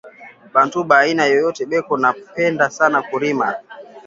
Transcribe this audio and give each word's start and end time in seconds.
Bantu 0.53 0.79
ba 0.87 0.97
aina 0.99 1.25
yote 1.25 1.63
beko 1.65 1.97
na 1.97 2.13
penda 2.35 2.69
sana 2.69 3.01
kurima 3.01 3.55